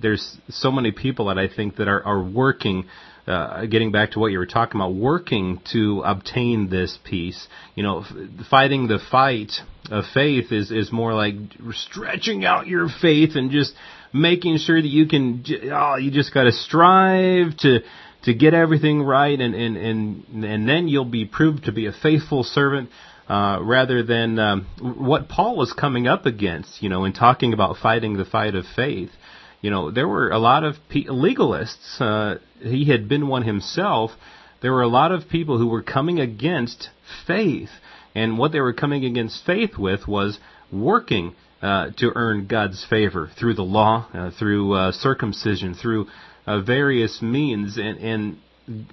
there's 0.00 0.38
so 0.48 0.70
many 0.70 0.92
people 0.92 1.26
that 1.26 1.38
I 1.38 1.48
think 1.48 1.76
that 1.76 1.88
are, 1.88 2.02
are 2.04 2.22
working 2.22 2.86
uh, 3.26 3.66
getting 3.66 3.92
back 3.92 4.12
to 4.12 4.18
what 4.18 4.32
you 4.32 4.38
were 4.38 4.46
talking 4.46 4.80
about, 4.80 4.94
working 4.94 5.60
to 5.72 6.02
obtain 6.04 6.68
this 6.68 6.98
peace. 7.04 7.46
You 7.74 7.82
know, 7.82 8.00
f- 8.00 8.46
fighting 8.50 8.88
the 8.88 8.98
fight 9.10 9.52
of 9.90 10.04
faith 10.12 10.50
is 10.52 10.70
is 10.70 10.90
more 10.90 11.14
like 11.14 11.34
stretching 11.72 12.44
out 12.44 12.66
your 12.66 12.88
faith 12.88 13.36
and 13.36 13.50
just 13.50 13.74
making 14.12 14.58
sure 14.58 14.80
that 14.80 14.88
you 14.88 15.06
can. 15.06 15.44
Oh, 15.72 15.96
you 15.96 16.10
just 16.10 16.34
got 16.34 16.44
to 16.44 16.52
strive 16.52 17.56
to 17.58 17.80
to 18.24 18.34
get 18.34 18.54
everything 18.54 19.02
right, 19.02 19.38
and 19.38 19.54
and 19.54 19.76
and 19.76 20.44
and 20.44 20.68
then 20.68 20.88
you'll 20.88 21.04
be 21.04 21.24
proved 21.24 21.64
to 21.64 21.72
be 21.72 21.86
a 21.86 21.92
faithful 21.92 22.44
servant. 22.44 22.90
Uh, 23.28 23.62
rather 23.62 24.02
than 24.02 24.40
um, 24.40 24.66
what 24.80 25.28
Paul 25.28 25.56
was 25.56 25.72
coming 25.72 26.08
up 26.08 26.26
against, 26.26 26.82
you 26.82 26.88
know, 26.88 27.04
in 27.04 27.12
talking 27.12 27.52
about 27.52 27.76
fighting 27.76 28.16
the 28.16 28.24
fight 28.24 28.56
of 28.56 28.64
faith, 28.74 29.10
you 29.60 29.70
know, 29.70 29.92
there 29.92 30.08
were 30.08 30.30
a 30.30 30.38
lot 30.40 30.64
of 30.64 30.74
pe- 30.88 31.04
legalists. 31.04 32.00
Uh, 32.00 32.38
he 32.60 32.86
had 32.86 33.08
been 33.08 33.28
one 33.28 33.42
himself. 33.42 34.10
There 34.62 34.72
were 34.72 34.82
a 34.82 34.88
lot 34.88 35.12
of 35.12 35.28
people 35.28 35.58
who 35.58 35.68
were 35.68 35.82
coming 35.82 36.18
against 36.18 36.88
faith, 37.26 37.70
and 38.16 38.36
what 38.36 38.50
they 38.50 38.60
were 38.60 38.72
coming 38.72 39.04
against 39.04 39.44
faith 39.44 39.78
with 39.78 40.08
was 40.08 40.40
working 40.72 41.36
uh, 41.62 41.90
to 41.98 42.10
earn 42.14 42.46
God's 42.46 42.84
favor 42.88 43.30
through 43.38 43.54
the 43.54 43.62
law, 43.62 44.08
uh, 44.12 44.30
through 44.38 44.74
uh, 44.74 44.92
circumcision, 44.92 45.74
through 45.74 46.06
uh, 46.46 46.60
various 46.60 47.20
means, 47.22 47.76
and, 47.76 47.98
and 47.98 48.38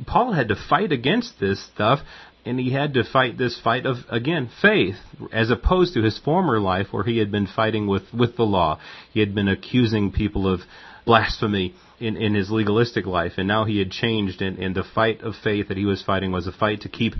Paul 0.05 0.33
had 0.33 0.49
to 0.49 0.55
fight 0.55 0.91
against 0.91 1.39
this 1.39 1.63
stuff 1.73 1.99
and 2.47 2.59
he 2.59 2.71
had 2.71 2.93
to 2.93 3.03
fight 3.03 3.37
this 3.37 3.59
fight 3.59 3.85
of 3.85 3.97
again 4.09 4.49
faith 4.61 4.95
as 5.33 5.51
opposed 5.51 5.93
to 5.93 6.01
his 6.01 6.17
former 6.17 6.59
life 6.59 6.87
where 6.91 7.03
he 7.03 7.17
had 7.17 7.31
been 7.31 7.47
fighting 7.47 7.87
with 7.87 8.03
with 8.13 8.37
the 8.37 8.43
law. 8.43 8.79
He 9.11 9.19
had 9.19 9.35
been 9.35 9.49
accusing 9.49 10.11
people 10.11 10.51
of 10.51 10.61
blasphemy 11.05 11.75
in 11.99 12.15
in 12.15 12.33
his 12.35 12.49
legalistic 12.49 13.05
life 13.05 13.33
and 13.37 13.47
now 13.47 13.65
he 13.65 13.79
had 13.79 13.91
changed 13.91 14.41
and 14.41 14.57
and 14.59 14.75
the 14.75 14.83
fight 14.83 15.21
of 15.21 15.35
faith 15.43 15.67
that 15.67 15.77
he 15.77 15.85
was 15.85 16.01
fighting 16.03 16.31
was 16.31 16.47
a 16.47 16.51
fight 16.51 16.81
to 16.81 16.89
keep 16.89 17.13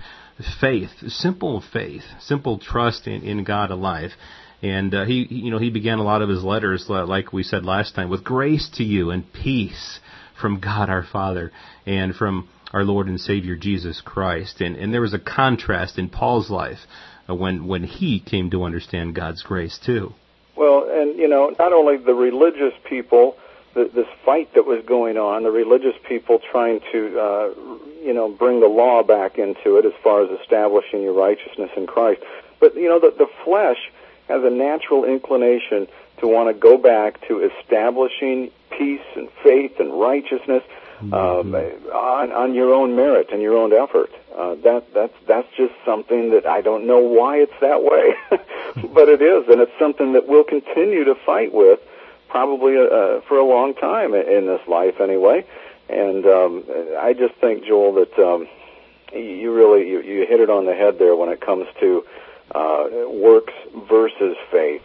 faith 0.60 0.90
simple 1.08 1.62
faith 1.72 2.04
simple 2.20 2.58
trust 2.58 3.06
in 3.06 3.22
in 3.22 3.44
God 3.44 3.70
alive 3.70 4.12
and 4.62 4.94
uh, 4.94 5.04
he 5.04 5.26
you 5.30 5.50
know 5.50 5.58
he 5.58 5.70
began 5.70 5.98
a 5.98 6.02
lot 6.02 6.22
of 6.22 6.28
his 6.28 6.42
letters 6.42 6.86
like 6.88 7.32
we 7.32 7.42
said 7.42 7.64
last 7.64 7.94
time 7.94 8.08
with 8.10 8.24
grace 8.24 8.68
to 8.74 8.84
you 8.84 9.10
and 9.10 9.32
peace 9.32 10.00
from 10.40 10.60
God 10.60 10.88
our 10.88 11.04
Father 11.04 11.52
and 11.86 12.14
from 12.14 12.48
our 12.72 12.84
Lord 12.84 13.08
and 13.08 13.20
Savior 13.20 13.56
Jesus 13.56 14.00
Christ. 14.00 14.60
And, 14.60 14.76
and 14.76 14.92
there 14.92 15.00
was 15.00 15.14
a 15.14 15.18
contrast 15.18 15.98
in 15.98 16.08
Paul's 16.08 16.50
life 16.50 16.78
uh, 17.28 17.34
when, 17.34 17.66
when 17.66 17.84
he 17.84 18.20
came 18.20 18.50
to 18.50 18.64
understand 18.64 19.14
God's 19.14 19.42
grace 19.42 19.78
too. 19.84 20.14
Well, 20.56 20.88
and 20.90 21.18
you 21.18 21.28
know, 21.28 21.54
not 21.58 21.72
only 21.72 21.96
the 21.96 22.14
religious 22.14 22.74
people, 22.88 23.36
this 23.74 24.08
fight 24.24 24.52
that 24.54 24.66
was 24.66 24.84
going 24.86 25.16
on, 25.16 25.44
the 25.44 25.50
religious 25.50 25.94
people 26.08 26.40
trying 26.50 26.80
to, 26.90 27.20
uh, 27.20 27.54
you 28.02 28.12
know, 28.12 28.28
bring 28.28 28.58
the 28.60 28.66
law 28.66 29.04
back 29.04 29.38
into 29.38 29.76
it 29.76 29.84
as 29.84 29.92
far 30.02 30.24
as 30.24 30.40
establishing 30.40 31.02
your 31.02 31.12
righteousness 31.12 31.70
in 31.76 31.86
Christ. 31.86 32.22
But 32.58 32.74
you 32.74 32.88
know, 32.88 32.98
the, 32.98 33.14
the 33.16 33.28
flesh 33.44 33.78
has 34.28 34.44
a 34.44 34.50
natural 34.50 35.04
inclination 35.04 35.88
to 36.18 36.26
want 36.26 36.54
to 36.54 36.54
go 36.54 36.76
back 36.76 37.26
to 37.28 37.50
establishing 37.60 38.50
peace 38.70 39.06
and 39.16 39.28
faith 39.42 39.80
and 39.80 39.98
righteousness 39.98 40.62
um, 41.00 41.54
on, 41.54 42.32
on 42.32 42.54
your 42.54 42.74
own 42.74 42.96
merit 42.96 43.28
and 43.32 43.40
your 43.40 43.56
own 43.56 43.72
effort. 43.72 44.10
Uh, 44.36 44.54
that 44.56 44.92
that's 44.94 45.14
that's 45.26 45.48
just 45.56 45.74
something 45.84 46.30
that 46.30 46.46
I 46.46 46.60
don't 46.60 46.86
know 46.86 46.98
why 46.98 47.38
it's 47.38 47.58
that 47.60 47.82
way, 47.82 48.14
but 48.94 49.08
it 49.08 49.20
is, 49.20 49.48
and 49.48 49.60
it's 49.60 49.72
something 49.78 50.12
that 50.12 50.28
we'll 50.28 50.44
continue 50.44 51.04
to 51.04 51.16
fight 51.26 51.52
with, 51.52 51.80
probably 52.28 52.76
uh, 52.76 53.20
for 53.22 53.38
a 53.38 53.44
long 53.44 53.74
time 53.74 54.14
in 54.14 54.46
this 54.46 54.60
life 54.68 55.00
anyway. 55.00 55.44
And 55.88 56.24
um, 56.26 56.64
I 56.98 57.14
just 57.14 57.34
think, 57.36 57.64
Joel, 57.64 57.94
that 57.94 58.18
um, 58.18 58.46
you 59.12 59.52
really 59.52 59.88
you, 59.88 60.02
you 60.02 60.26
hit 60.26 60.40
it 60.40 60.50
on 60.50 60.66
the 60.66 60.74
head 60.74 60.98
there 60.98 61.16
when 61.16 61.30
it 61.30 61.40
comes 61.40 61.66
to 61.80 62.04
uh, 62.54 62.88
works 63.08 63.54
versus 63.88 64.36
faith. 64.50 64.82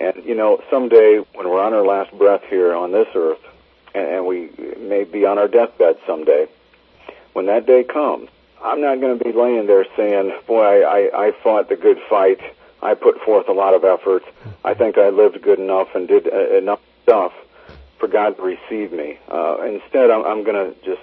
And 0.00 0.24
you 0.24 0.34
know, 0.34 0.62
someday 0.70 1.18
when 1.34 1.48
we're 1.48 1.62
on 1.62 1.74
our 1.74 1.84
last 1.84 2.16
breath 2.16 2.42
here 2.48 2.74
on 2.74 2.92
this 2.92 3.08
earth, 3.14 3.40
and 3.94 4.06
and 4.06 4.26
we 4.26 4.50
may 4.78 5.04
be 5.04 5.26
on 5.26 5.38
our 5.38 5.48
deathbed 5.48 5.98
someday. 6.06 6.46
When 7.32 7.46
that 7.46 7.66
day 7.66 7.84
comes, 7.84 8.28
I'm 8.62 8.80
not 8.80 9.00
going 9.00 9.18
to 9.18 9.24
be 9.24 9.32
laying 9.32 9.66
there 9.66 9.86
saying, 9.96 10.32
boy, 10.46 10.82
I, 10.82 11.28
I 11.28 11.32
fought 11.42 11.68
the 11.68 11.76
good 11.76 11.98
fight. 12.08 12.40
I 12.82 12.94
put 12.94 13.20
forth 13.20 13.48
a 13.48 13.52
lot 13.52 13.74
of 13.74 13.84
effort. 13.84 14.24
I 14.64 14.74
think 14.74 14.98
I 14.98 15.10
lived 15.10 15.40
good 15.42 15.58
enough 15.58 15.88
and 15.94 16.08
did 16.08 16.32
uh, 16.32 16.56
enough 16.56 16.80
stuff 17.02 17.32
for 17.98 18.08
God 18.08 18.36
to 18.36 18.42
receive 18.42 18.92
me. 18.92 19.18
Uh, 19.28 19.62
instead, 19.62 20.10
I'm, 20.10 20.24
I'm 20.24 20.44
going 20.44 20.74
to 20.74 20.80
just, 20.84 21.02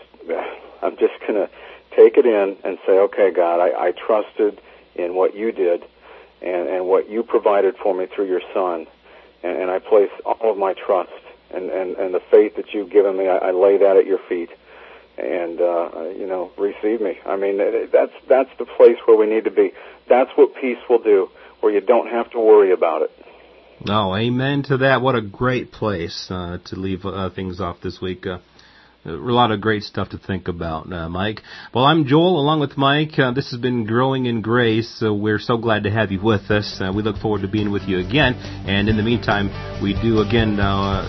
I'm 0.81 0.97
just 0.97 1.19
going 1.21 1.35
to 1.35 1.49
take 1.95 2.17
it 2.17 2.25
in 2.25 2.57
and 2.63 2.77
say, 2.85 2.99
okay, 2.99 3.31
God, 3.31 3.59
I, 3.59 3.87
I 3.87 3.91
trusted 3.91 4.59
in 4.95 5.15
what 5.15 5.35
you 5.35 5.51
did 5.51 5.85
and, 6.45 6.69
and 6.69 6.87
what 6.87 7.09
you 7.09 7.23
provided 7.23 7.75
for 7.81 7.93
me 7.93 8.05
through 8.05 8.27
your 8.27 8.41
son. 8.53 8.87
And, 9.43 9.63
and 9.63 9.71
I 9.71 9.79
place 9.79 10.11
all 10.25 10.51
of 10.51 10.57
my 10.57 10.73
trust 10.73 11.11
and, 11.51 11.69
and, 11.69 11.95
and 11.95 12.13
the 12.13 12.21
faith 12.31 12.55
that 12.57 12.73
you've 12.73 12.89
given 12.89 13.17
me, 13.17 13.27
I, 13.27 13.37
I 13.37 13.51
lay 13.51 13.77
that 13.77 13.97
at 13.97 14.05
your 14.05 14.19
feet. 14.29 14.49
And, 15.17 15.61
uh, 15.61 16.09
you 16.09 16.27
know, 16.27 16.51
receive 16.57 16.99
me. 16.99 17.19
I 17.25 17.37
mean, 17.37 17.57
that's, 17.57 18.11
that's 18.27 18.49
the 18.59 18.65
place 18.65 18.97
where 19.05 19.17
we 19.17 19.27
need 19.27 19.45
to 19.45 19.51
be. 19.51 19.71
That's 20.09 20.29
what 20.35 20.55
peace 20.55 20.77
will 20.89 21.01
do, 21.01 21.29
where 21.61 21.71
you 21.71 21.79
don't 21.79 22.09
have 22.09 22.29
to 22.31 22.39
worry 22.39 22.73
about 22.73 23.03
it. 23.03 23.11
Oh, 23.87 24.15
amen 24.15 24.63
to 24.63 24.77
that. 24.77 25.01
What 25.01 25.15
a 25.15 25.21
great 25.21 25.71
place 25.71 26.27
uh, 26.29 26.57
to 26.65 26.75
leave 26.75 27.05
uh, 27.05 27.29
things 27.29 27.61
off 27.61 27.77
this 27.81 28.01
week. 28.01 28.27
Uh, 28.27 28.39
a 29.05 29.11
lot 29.11 29.51
of 29.51 29.61
great 29.61 29.83
stuff 29.83 30.09
to 30.09 30.17
think 30.17 30.47
about, 30.47 30.91
uh, 30.91 31.07
Mike. 31.09 31.41
Well, 31.73 31.85
I'm 31.85 32.05
Joel, 32.05 32.39
along 32.39 32.59
with 32.59 32.77
Mike. 32.77 33.17
Uh, 33.19 33.31
this 33.31 33.51
has 33.51 33.59
been 33.59 33.85
Growing 33.85 34.25
in 34.25 34.41
Grace, 34.41 34.89
so 34.99 35.13
we're 35.13 35.39
so 35.39 35.57
glad 35.57 35.83
to 35.83 35.91
have 35.91 36.11
you 36.11 36.21
with 36.21 36.49
us. 36.49 36.81
Uh, 36.81 36.91
we 36.93 37.03
look 37.03 37.17
forward 37.17 37.41
to 37.41 37.47
being 37.47 37.71
with 37.71 37.83
you 37.83 37.99
again. 37.99 38.33
And 38.67 38.89
in 38.89 38.97
the 38.97 39.03
meantime, 39.03 39.49
we 39.81 39.93
do 40.01 40.19
again 40.19 40.59
uh, 40.59 41.05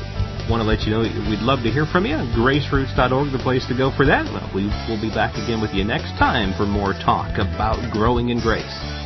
want 0.51 0.61
to 0.61 0.69
let 0.69 0.83
you 0.83 0.91
know 0.91 1.01
we'd 1.01 1.41
love 1.41 1.63
to 1.65 1.71
hear 1.71 1.87
from 1.87 2.07
you. 2.07 2.17
GraceRoots.org, 2.37 3.33
the 3.33 3.43
place 3.43 3.67
to 3.69 3.77
go 3.77 3.91
for 3.97 4.05
that. 4.07 4.25
Well, 4.27 4.51
we 4.55 4.67
will 4.89 5.01
be 5.01 5.11
back 5.11 5.35
again 5.35 5.61
with 5.61 5.73
you 5.73 5.85
next 5.85 6.19
time 6.19 6.57
for 6.57 6.67
more 6.67 6.93
talk 6.93 7.39
about 7.39 7.81
growing 7.93 8.29
in 8.29 8.41
grace. 8.41 9.06